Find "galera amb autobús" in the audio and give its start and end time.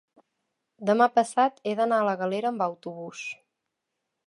2.23-3.23